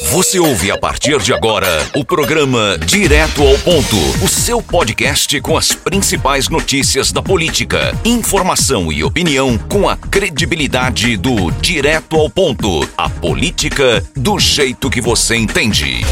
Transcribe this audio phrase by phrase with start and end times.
[0.00, 5.56] Você ouve a partir de agora o programa Direto ao Ponto, o seu podcast com
[5.56, 12.88] as principais notícias da política, informação e opinião com a credibilidade do Direto ao Ponto,
[12.96, 16.04] a política do jeito que você entende.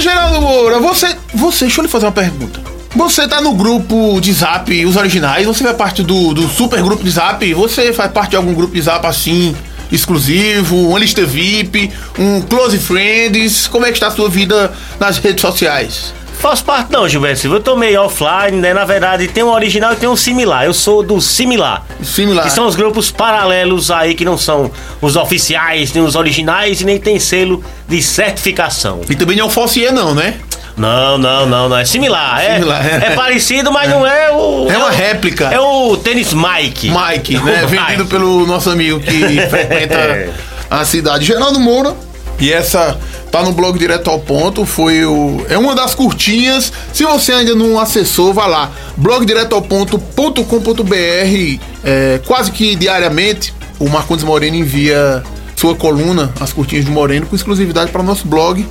[0.00, 2.60] Geraldo Moura, você, você, deixa eu lhe fazer uma pergunta.
[2.96, 7.04] Você tá no grupo de zap, os originais, você faz parte do, do super grupo
[7.04, 9.54] de zap, você faz parte de algum grupo de zap assim,
[9.90, 15.18] exclusivo, uma lista VIP, um close friends, como é que está a sua vida nas
[15.18, 16.12] redes sociais?
[16.40, 17.62] Faço parte não, Gilberto Silva.
[17.64, 18.72] Eu meio offline, né?
[18.72, 20.64] Na verdade, tem um original e tem um similar.
[20.64, 21.84] Eu sou do similar.
[22.02, 22.46] Similar.
[22.46, 24.70] Que são os grupos paralelos aí que não são
[25.02, 29.02] os oficiais, nem os originais e nem tem selo de certificação.
[29.10, 30.40] E também não é o Fossier não, né?
[30.76, 31.76] Não, não, não, não.
[31.76, 32.42] É similar.
[32.42, 33.06] É, Similar, é.
[33.06, 34.68] é parecido, mas não é o.
[34.70, 35.46] É uma o- réplica.
[35.52, 36.90] É o tênis Mike.
[36.90, 37.62] Mike, né?
[37.68, 37.76] Mike.
[37.76, 40.28] Vendido pelo nosso amigo que frequenta
[40.70, 41.26] a cidade.
[41.26, 41.94] Geraldo Moura.
[42.38, 42.98] E essa
[43.30, 44.64] tá no blog direto ao ponto.
[44.64, 45.44] Foi o.
[45.50, 46.72] É uma das curtinhas.
[46.92, 48.70] Se você ainda não acessou, vá lá.
[48.96, 51.60] blogdiretoalponto.com.br.
[51.84, 55.22] É, quase que diariamente, o Marcondes Moreno envia
[55.56, 58.66] sua coluna, as curtinhas do Moreno, com exclusividade para o nosso blog.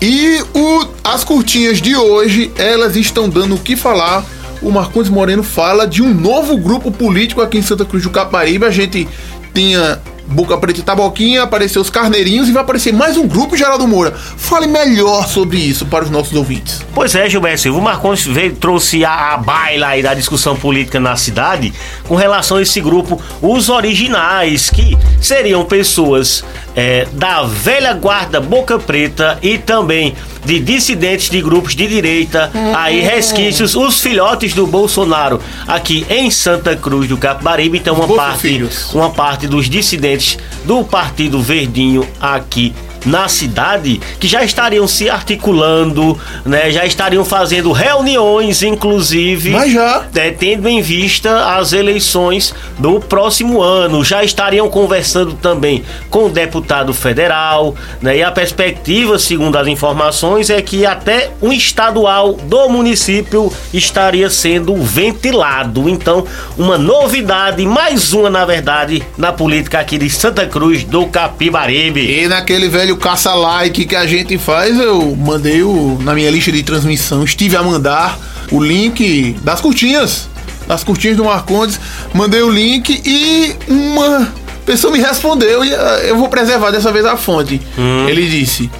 [0.00, 4.24] E o- as curtinhas de hoje, elas estão dando o que falar.
[4.62, 8.64] O Marcondes Moreno fala de um novo grupo político aqui em Santa Cruz do Caparibe.
[8.64, 9.06] A gente
[9.54, 13.86] tinha Boca Preta e Taboquinha, apareceu os Carneirinhos e vai aparecer mais um grupo, Geraldo
[13.88, 14.12] Moura.
[14.12, 16.84] Fale melhor sobre isso para os nossos ouvintes.
[16.94, 17.78] Pois é, Gilberto Silva.
[17.78, 21.72] O Marcondes veio, trouxe a, a baila aí da discussão política na cidade
[22.06, 26.44] com relação a esse grupo, os originais, que seriam pessoas
[26.76, 33.00] é, da velha guarda Boca Preta e também de dissidentes de grupos de direita, aí
[33.00, 37.78] resquícios, os filhotes do Bolsonaro aqui em Santa Cruz do Capibaribe.
[37.78, 38.92] Então, uma parte, Filhos.
[38.94, 42.74] uma parte dos dissidentes do Partido Verdinho aqui
[43.04, 46.70] na cidade que já estariam se articulando, né?
[46.70, 50.04] Já estariam fazendo reuniões, inclusive, Mas já.
[50.14, 54.04] né, tendo em vista as eleições do próximo ano.
[54.04, 58.18] Já estariam conversando também com o deputado federal, né?
[58.18, 64.74] E a perspectiva, segundo as informações, é que até um estadual do município estaria sendo
[64.76, 65.88] ventilado.
[65.88, 72.00] Então, uma novidade, mais uma, na verdade, na política aqui de Santa Cruz do Capibaribe.
[72.00, 76.62] E naquele velho caça-like que a gente faz, eu mandei o, na minha lista de
[76.62, 78.18] transmissão, estive a mandar
[78.50, 80.28] o link das curtinhas.
[80.66, 81.80] Das curtinhas do Marcondes.
[82.14, 84.32] Mandei o link e uma
[84.64, 87.60] pessoa me respondeu e ah, eu vou preservar dessa vez a fonte.
[88.08, 88.70] Ele disse: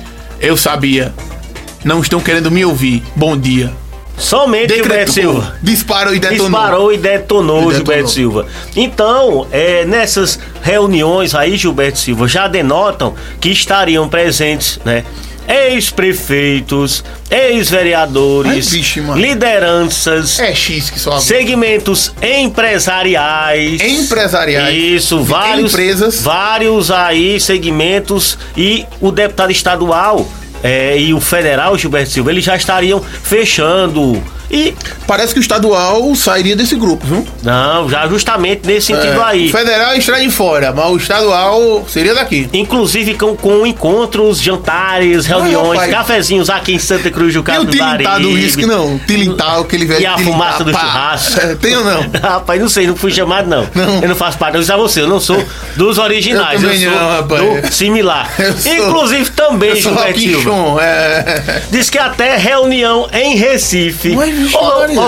[0.40, 1.12] Eu sabia.
[1.84, 3.02] Não estão querendo me ouvir.
[3.16, 3.72] Bom dia.
[4.20, 5.56] Somente Gilberto Silva.
[5.62, 6.46] Disparou e detonou.
[6.46, 7.72] Disparou e detonou, E detonou.
[7.74, 8.46] Gilberto Silva.
[8.76, 15.04] Então, é, nessas reuniões aí, Gilberto Silva, já denotam que estariam presentes, né?
[15.48, 18.70] Ex-prefeitos, ex-vereadores,
[19.16, 23.80] lideranças, É X que só segmentos empresariais.
[23.80, 24.76] Empresariais.
[24.76, 26.20] Isso, vários empresas.
[26.22, 30.28] vários aí segmentos e o deputado estadual
[30.62, 34.74] é, e o federal Gilberto Silva, eles já estariam fechando e
[35.06, 37.26] Parece que o estadual sairia desse grupo, viu?
[37.42, 39.48] não, já justamente nesse sentido É, aí.
[39.48, 42.48] O federal está de fora, mas o estadual seria daqui.
[42.52, 45.90] Inclusive com, com encontros, jantares, reuniões, rapaz.
[45.90, 47.76] cafezinhos aqui em Santa Cruz do E o Capibaribe.
[48.04, 48.98] tilintar do uísque, não?
[49.06, 50.78] Tilintar, aquele velho E a tilintar, fumaça do pá.
[50.80, 51.40] churrasco.
[51.40, 52.04] É, Tem ou não?
[52.22, 53.66] rapaz, não sei, não fui chamado não.
[53.74, 54.00] Não.
[54.02, 55.42] Eu não faço parte, eu disse a você, eu não sou
[55.76, 57.62] dos originais, Eu eu, sou não, rapaz.
[57.62, 58.30] do similar.
[58.58, 60.82] Sou- Inclusive também, Gilberto Silva.
[60.82, 61.62] É.
[61.70, 64.10] Diz que até reunião em Recife.
[64.16, 64.30] Ué,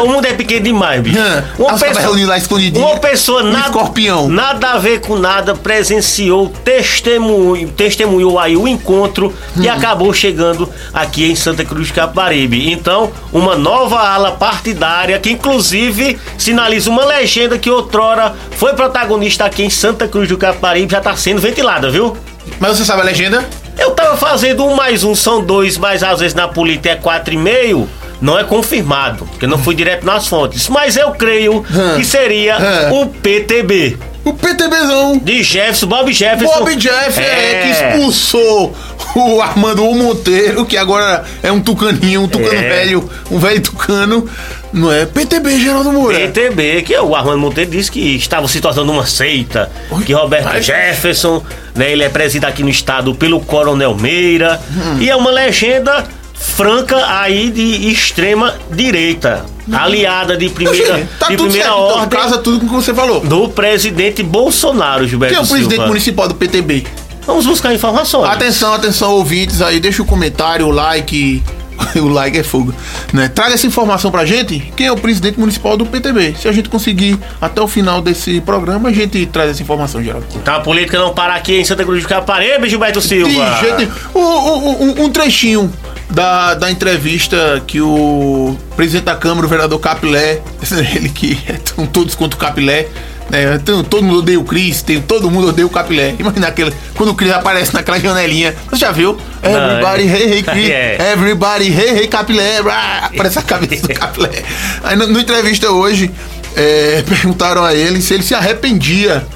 [0.04, 1.18] o mundo é pequeno demais, bicho.
[1.58, 2.84] Cabras reunidas lá escondidinho.
[2.86, 4.28] uma pessoa Um nada, escorpião.
[4.28, 9.72] nada a ver com nada presenciou, testemunho, testemunhou aí o encontro e Hum.
[9.72, 12.70] acabou chegando aqui em Santa Cruz do Capibaribe.
[12.72, 19.62] Então, uma nova ala partidária que inclusive sinaliza uma legenda que outrora foi protagonista aqui
[19.62, 22.16] em Santa Cruz do Capibaribe já está sendo ventilada, viu?
[22.58, 23.44] Mas você sabe a legenda?
[23.78, 27.32] Eu tava fazendo um mais um, são dois, mas às vezes na política é quatro
[27.32, 27.88] e meio.
[28.22, 30.68] Não é confirmado, porque não fui direto nas fontes.
[30.68, 31.62] Mas eu creio
[31.96, 32.56] que seria
[32.92, 33.98] o PTB.
[34.24, 35.18] O PTBzão.
[35.18, 36.58] De Jefferson, Bob Jefferson.
[36.60, 37.62] Bob Jeff é.
[37.62, 38.72] que expulsou
[39.16, 42.68] o Armando Monteiro, que agora é um tucaninho, um tucano É.
[42.68, 44.28] velho, um velho tucano.
[44.72, 45.04] Não é?
[45.04, 46.16] PTB, Geraldo Moura.
[46.16, 50.12] PTB, que é o Armando Monteiro disse que estava se tornando uma seita, Oi, que
[50.12, 51.42] Roberto mas- Jefferson,
[51.74, 54.98] né, ele é presidido aqui no estado pelo Coronel Meira, Hum.
[55.00, 56.04] e é uma legenda
[56.42, 61.96] franca aí de extrema direita, aliada de primeira, Oxê, tá de tudo primeira certo, então,
[62.00, 63.20] ordem casa tudo com o que você falou.
[63.20, 65.86] do presidente Bolsonaro, Gilberto Quem é o presidente Silva.
[65.88, 66.84] municipal do PTB?
[67.24, 68.28] Vamos buscar informações.
[68.28, 71.42] Atenção, atenção, ouvintes aí, deixa o comentário, o like.
[71.96, 72.72] O like é fogo.
[73.12, 73.28] Né?
[73.28, 74.72] Traga essa informação pra gente.
[74.76, 76.34] Quem é o presidente municipal do PTB?
[76.40, 80.26] Se a gente conseguir até o final desse programa, a gente traz essa informação, Geraldo.
[80.36, 83.28] Então a política não para aqui em Santa Cruz de Caparibe, Gilberto Silva.
[83.28, 83.90] De jeito nenhum.
[84.14, 85.72] Um, um- um- um trechinho
[86.12, 90.40] da, da entrevista que o presidente da Câmara, o vereador Capilé,
[90.94, 92.88] ele que é tão todos contra o Capilé,
[93.30, 93.54] né?
[93.54, 96.14] Então, todo mundo odeia o Cris, tem, todo mundo odeia o Capilé.
[96.18, 99.16] Imagina aquele, quando o Cris aparece naquela janelinha, você já viu?
[99.42, 100.06] Everybody, é.
[100.06, 101.12] hey, hey, Cris, É.
[101.12, 104.42] everybody, hey, hey, Capilé, aparece a cabeça do Capilé.
[104.84, 106.10] Aí, na, na entrevista hoje,
[106.54, 109.26] é, perguntaram a ele se ele se arrependia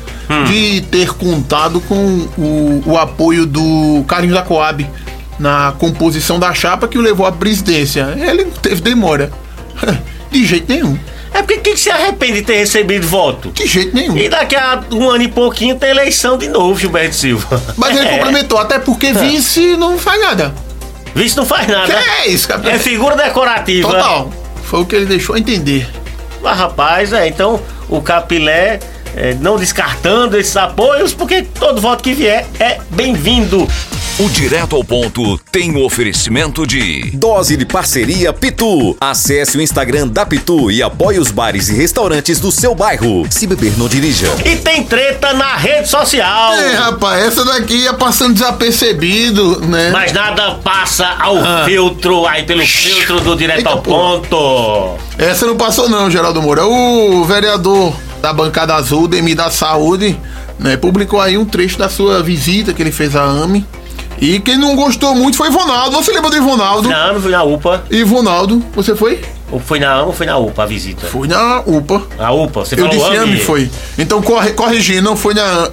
[0.48, 1.94] de ter contado com
[2.36, 4.84] o, o apoio do Carlinhos da Coab
[5.38, 8.14] na composição da chapa que o levou à presidência.
[8.16, 9.30] Ele não teve demora.
[10.30, 10.98] De jeito nenhum.
[11.32, 13.50] É porque quem que se arrepende de ter recebido voto?
[13.50, 14.16] De jeito nenhum.
[14.16, 17.62] E daqui a um ano e pouquinho tem eleição de novo, Gilberto Silva.
[17.76, 18.16] Mas ele É.
[18.16, 20.54] complementou, até porque vice não faz nada.
[21.14, 21.86] Vice não faz nada.
[21.86, 22.72] Que é isso, capitão?
[22.72, 23.88] É figura decorativa.
[23.88, 24.32] Total.
[24.64, 25.86] Foi o que ele deixou entender.
[26.42, 28.80] Mas, rapaz, é, então o Capilé
[29.14, 33.68] é, não descartando esses apoios, porque todo voto que vier é bem-vindo.
[34.18, 38.96] O Direto ao Ponto tem o oferecimento de Dose de parceria Pitu.
[38.98, 43.26] Acesse o Instagram da Pitu e apoie os bares e restaurantes do seu bairro.
[43.28, 44.26] Se beber, não dirija.
[44.42, 46.54] E tem treta na rede social.
[46.54, 49.90] É, rapaz, essa daqui ia passando desapercebido, né?
[49.90, 54.20] Mas nada passa ao filtro, aí pelo filtro do Direto Eita, ao porra.
[54.20, 54.96] Ponto.
[55.18, 56.64] Essa não passou não, Geraldo Moura.
[56.64, 60.18] O vereador da bancada azul, Demi da Saúde,
[60.58, 63.66] né, publicou aí um trecho da sua visita que ele fez à AME.
[64.20, 65.96] E quem não gostou muito foi Ivonaldo.
[65.96, 66.88] Você lembra do Ivonaldo?
[66.88, 67.84] Na AMA, fui na UPA.
[67.90, 69.20] Ivonaldo, você foi?
[69.50, 71.06] Ou Foi na AMA ou foi na UPA a visita?
[71.06, 72.02] Foi na UPA.
[72.18, 73.38] Na UPA, você Eu disse AME.
[73.38, 73.70] Foi.
[73.96, 75.70] Então corre, corrigindo, não foi na.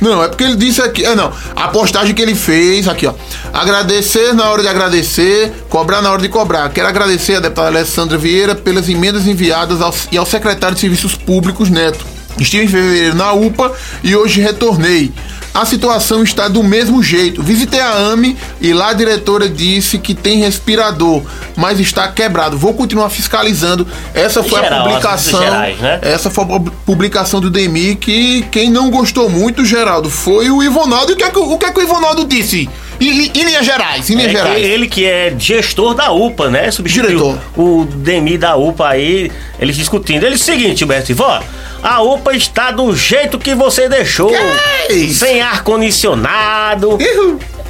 [0.00, 1.04] Não, é porque ele disse aqui.
[1.04, 1.32] É, não.
[1.56, 3.14] A postagem que ele fez aqui, ó.
[3.52, 6.68] Agradecer na hora de agradecer, cobrar na hora de cobrar.
[6.68, 11.16] Quero agradecer a deputada Alessandra Vieira pelas emendas enviadas ao, e ao secretário de Serviços
[11.16, 12.06] Públicos, Neto.
[12.38, 13.72] Estive em fevereiro na UPA
[14.04, 15.12] e hoje retornei.
[15.60, 17.42] A situação está do mesmo jeito.
[17.42, 21.22] Visitei a AME e lá a diretora disse que tem respirador,
[21.56, 22.56] mas está quebrado.
[22.56, 23.84] Vou continuar fiscalizando.
[24.14, 25.40] Essa foi Geral, a publicação.
[25.42, 25.98] gerais, né?
[26.02, 30.62] Essa foi a pu- publicação do Demi que quem não gostou muito, Geraldo, foi o
[30.62, 31.10] Ivonaldo.
[31.12, 32.68] E o que é que, o, que é que o Ivonaldo disse?
[33.00, 34.64] Em, linhas gerais, em linhas É que gerais.
[34.64, 36.70] ele que é gestor da UPA, né?
[36.70, 37.38] Substituiu Diretor.
[37.56, 40.24] o Demi da UPA aí, eles discutindo.
[40.24, 41.40] Ele disse o seguinte, Beto, ó,
[41.82, 44.30] a UPA está do jeito que você deixou.
[44.88, 45.20] Que isso?
[45.20, 46.98] Sem ar-condicionado.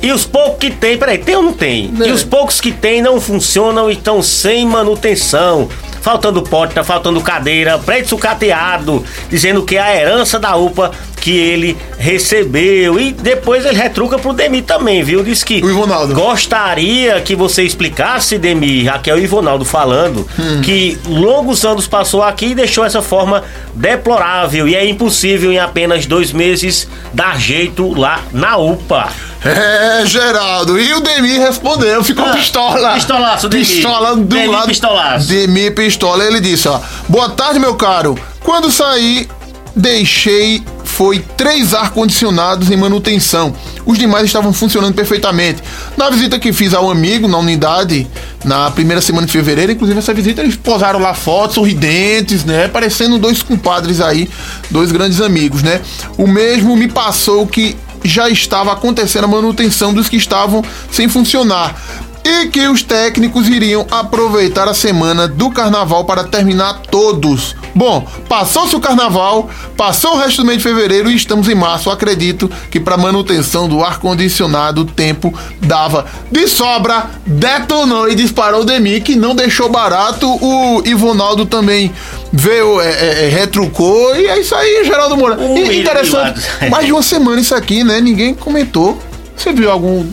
[0.00, 1.93] E os poucos que tem, peraí, tem ou não tem?
[2.00, 2.08] É.
[2.08, 5.69] E os poucos que tem não funcionam e estão sem manutenção.
[6.00, 11.76] Faltando porta, faltando cadeira, prédio sucateado, dizendo que é a herança da UPA que ele
[11.99, 12.99] recebeu.
[12.99, 15.23] E depois ele retruca pro Demi também, viu?
[15.23, 16.15] Diz que O Ivonaldo.
[16.15, 20.61] gostaria que você explicasse, Demi, aqui é o Ivonaldo falando, Hum.
[20.62, 23.43] que longos anos passou aqui e deixou essa forma
[23.75, 24.67] deplorável.
[24.69, 29.09] E é impossível em apenas dois meses dar jeito lá na UPA.
[29.44, 30.79] É, Geraldo.
[30.81, 32.94] E o Demi respondeu, ficou Ah, pistola.
[32.94, 33.64] pistolaço, Demi.
[33.64, 34.67] Pistola do Demi lado.
[34.69, 35.29] pistolaço.
[35.29, 36.25] Demi pistola.
[36.25, 36.81] Ele disse, ó.
[37.09, 38.19] Boa tarde, meu caro.
[38.43, 39.29] Quando saí,
[39.76, 40.62] deixei
[40.99, 43.55] foi três ar-condicionados em manutenção.
[43.87, 45.62] Os demais estavam funcionando perfeitamente.
[45.97, 48.05] Na visita que fiz ao amigo na unidade,
[48.45, 52.67] na primeira semana de fevereiro, inclusive essa visita eles posaram lá fotos sorridentes, né?
[52.67, 54.28] Parecendo dois compadres aí,
[54.73, 55.81] dois grandes amigos, né?
[56.17, 61.76] O mesmo me passou que já estava acontecendo a manutenção dos que estavam sem funcionar
[62.25, 67.55] e que os técnicos iriam aproveitar a semana do carnaval para terminar todos.
[67.78, 71.88] Bom, passou-se o carnaval, passou o resto do mês de fevereiro e estamos em março.
[71.88, 75.32] Acredito que para manutenção do ar-condicionado o tempo
[75.62, 80.28] dava de sobra, detonou e disparou o Demi, que não deixou barato.
[80.28, 81.92] O Ivonaldo também
[82.32, 85.38] veio, é, é, é, retrucou e é isso aí, Geraldo Moura.
[85.38, 88.00] Um E- interessante, mais de uma semana isso aqui, né?
[88.00, 88.99] Ninguém comentou.
[89.37, 90.04] Você viu algum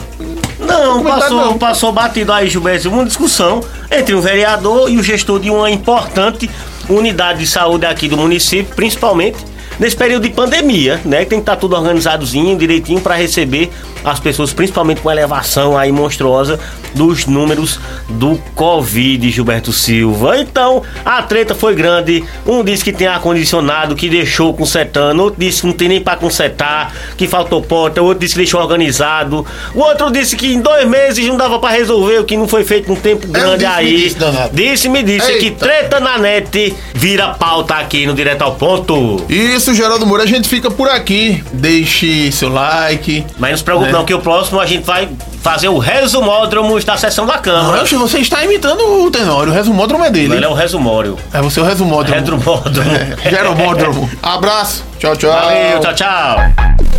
[0.59, 1.57] Não, passou, não.
[1.57, 6.47] passou batido aí, Gilberto, uma discussão entre um vereador e o gestor de uma importante
[6.89, 9.37] unidade de saúde aqui do município, principalmente
[9.79, 11.25] nesse período de pandemia, né?
[11.25, 13.71] Tem que estar tudo organizadozinho, direitinho para receber
[14.05, 16.59] as pessoas, principalmente com elevação aí monstruosa
[16.93, 20.37] dos números do Covid, Gilberto Silva.
[20.39, 22.23] Então, a treta foi grande.
[22.45, 26.17] Um disse que tem ar-condicionado, que deixou consertando, outro disse que não tem nem para
[26.17, 30.87] consertar, que faltou porta, outro disse que deixou organizado, o outro disse que em dois
[30.87, 33.97] meses não dava para resolver o que não foi feito num tempo grande disse-me aí.
[33.97, 34.55] disse, danado.
[34.55, 35.65] Disse-me disse que Eita.
[35.65, 39.25] treta na net vira pauta aqui no Direto ao Ponto.
[39.27, 41.43] Isso, Geraldo Moura, a gente fica por aqui.
[41.51, 43.25] Deixe seu like.
[43.37, 43.94] Mas não se preocupe.
[43.95, 45.09] Não, que o próximo a gente vai
[45.41, 47.81] fazer o resumódromo da sessão da Câmara.
[47.81, 50.35] Oxe, você está imitando o Tenório, o resumódromo é dele.
[50.35, 51.17] Ele é o resumório.
[51.33, 52.19] É você o resumódromo.
[52.19, 52.91] Resumódromo.
[53.25, 54.09] É, Geromódromo.
[54.21, 54.83] Abraço.
[54.99, 55.31] Tchau, tchau.
[55.31, 56.37] Valeu, tchau, tchau.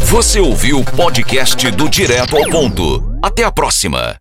[0.00, 3.02] Você ouviu o podcast do Direto ao Ponto.
[3.22, 4.14] Até a próxima.